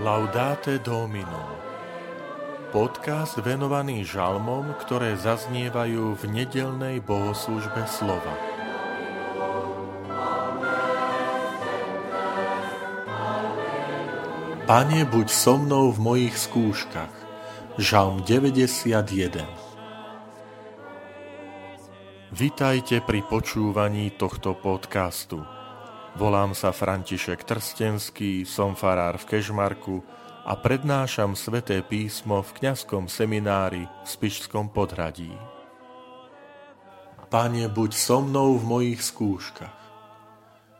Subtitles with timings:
[0.00, 1.60] Laudate Domino
[2.72, 8.32] Podcast venovaný žalmom, ktoré zaznievajú v nedelnej bohoslužbe slova.
[14.64, 17.12] Pane, buď so mnou v mojich skúškach.
[17.76, 19.44] Žalm 91
[22.32, 25.59] Vitajte pri počúvaní tohto podcastu.
[26.18, 30.02] Volám sa František Trstenský, som farár v Kežmarku
[30.42, 35.30] a prednášam sveté písmo v kňazskom seminári v Spišskom podhradí.
[37.30, 39.78] Pane, buď so mnou v mojich skúškach.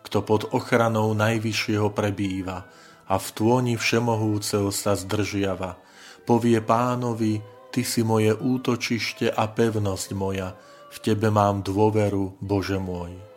[0.00, 2.64] Kto pod ochranou Najvyššieho prebýva
[3.04, 5.76] a v tôni Všemohúceho sa zdržiava,
[6.24, 10.56] povie pánovi, Ty si moje útočište a pevnosť moja,
[10.88, 13.27] v Tebe mám dôveru, Bože môj.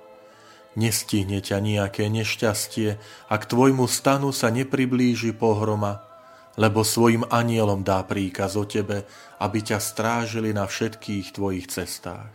[0.71, 2.95] Nestihne ťa nejaké nešťastie
[3.27, 6.07] a k tvojmu stanu sa nepriblíži pohroma,
[6.55, 9.04] lebo svojim anielom dá príkaz o tebe,
[9.43, 12.32] aby ťa strážili na všetkých tvojich cestách.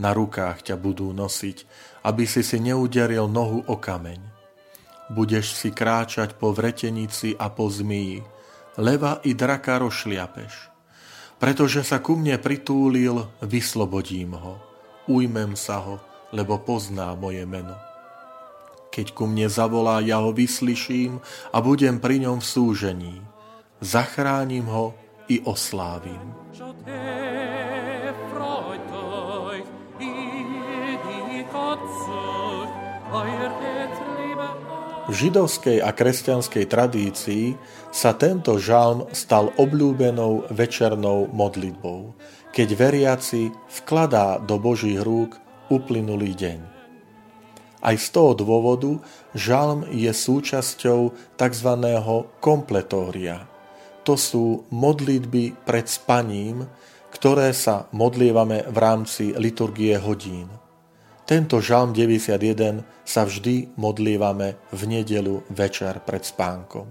[0.00, 1.68] Na rukách ťa budú nosiť,
[2.08, 4.20] aby si si neuderil nohu o kameň.
[5.12, 8.24] Budeš si kráčať po vretenici a po zmii,
[8.80, 10.72] leva i draka rošliapeš.
[11.36, 14.56] Pretože sa ku mne pritúlil, vyslobodím ho,
[15.12, 16.00] ujmem sa ho,
[16.34, 17.78] lebo pozná moje meno.
[18.90, 21.22] Keď ku mne zavolá, ja ho vyslyším
[21.54, 23.16] a budem pri ňom v súžení.
[23.78, 24.94] Zachránim ho
[25.30, 26.34] i oslávim.
[35.04, 37.46] V židovskej a kresťanskej tradícii
[37.92, 42.16] sa tento žalm stal obľúbenou večernou modlitbou,
[42.56, 43.52] keď veriaci
[43.84, 46.60] vkladá do Božích rúk uplynulý deň.
[47.84, 48.96] Aj z toho dôvodu
[49.36, 51.70] žalm je súčasťou tzv.
[52.40, 53.44] kompletória.
[54.08, 56.64] To sú modlitby pred spaním,
[57.12, 60.48] ktoré sa modlievame v rámci liturgie hodín.
[61.24, 66.88] Tento žalm 91 sa vždy modlievame v nedelu večer pred spánkom.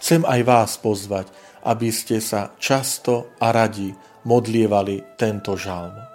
[0.00, 1.28] Chcem aj vás pozvať,
[1.64, 3.92] aby ste sa často a radi
[4.28, 6.11] modlievali tento žalm.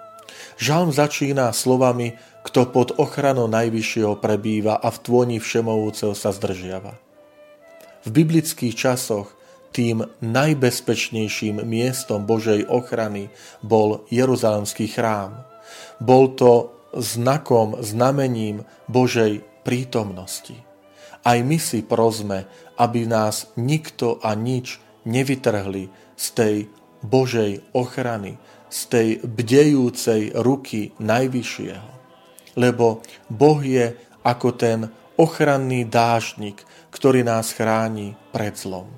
[0.60, 2.16] Žalm začína slovami,
[2.46, 6.96] kto pod ochranou Najvyššieho prebýva a v tvoni Všemovúceho sa zdržiava.
[8.06, 9.36] V biblických časoch
[9.74, 13.28] tým najbezpečnejším miestom Božej ochrany
[13.60, 15.44] bol Jeruzalemský chrám.
[16.00, 20.56] Bol to znakom, znamením Božej prítomnosti.
[21.20, 22.48] Aj my si prosme,
[22.80, 26.56] aby nás nikto a nič nevytrhli z tej
[27.04, 31.90] Božej ochrany, z tej bdejúcej ruky Najvyššieho.
[32.56, 36.62] Lebo Boh je ako ten ochranný dážnik,
[36.92, 38.88] ktorý nás chráni pred zlom.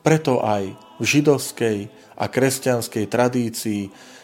[0.00, 1.78] Preto aj v židovskej
[2.16, 3.82] a kresťanskej tradícii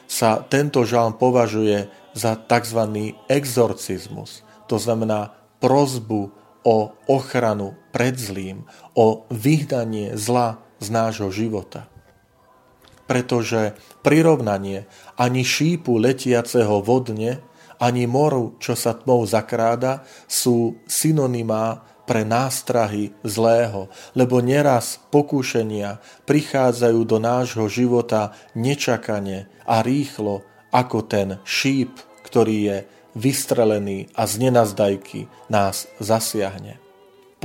[0.09, 3.12] sa tento žalm považuje za tzv.
[3.28, 4.41] exorcizmus,
[4.71, 6.33] to znamená prozbu
[6.66, 8.65] o ochranu pred zlým,
[8.97, 11.87] o vyhnanie zla z nášho života
[13.06, 14.87] pretože prirovnanie
[15.19, 17.43] ani šípu letiaceho vodne,
[17.78, 27.00] ani moru, čo sa tmou zakráda, sú synonymá pre nástrahy zlého, lebo neraz pokúšenia prichádzajú
[27.03, 32.77] do nášho života nečakane a rýchlo, ako ten šíp, ktorý je
[33.19, 36.86] vystrelený a z nenazdajky nás zasiahne.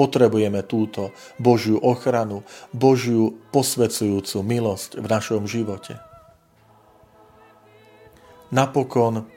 [0.02, 2.42] Potrebujeme túto Božiu ochranu,
[2.74, 6.02] Božiu posvedzujúcu milosť v našom živote.
[8.50, 9.30] Napokon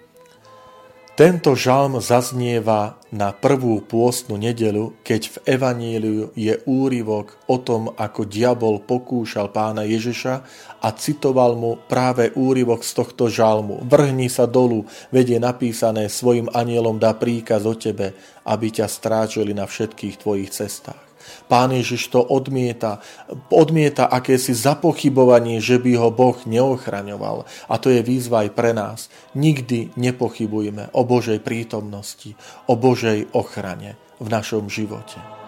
[1.15, 8.27] tento žalm zaznieva na prvú pôstnu nedelu, keď v Evaníliu je úryvok o tom, ako
[8.27, 10.35] diabol pokúšal pána Ježiša
[10.83, 13.87] a citoval mu práve úryvok z tohto žalmu.
[13.87, 19.71] Vrhni sa dolu, vedie napísané, svojim anielom dá príkaz o tebe, aby ťa strážili na
[19.71, 21.04] všetkých tvojich cestách.
[21.47, 23.05] Pán Ježiš to odmieta.
[23.53, 27.45] Odmieta akési zapochybovanie, že by ho Boh neochraňoval.
[27.69, 29.13] A to je výzva aj pre nás.
[29.37, 32.33] Nikdy nepochybujme o Božej prítomnosti,
[32.71, 35.44] o Božej ochrane v našom živote.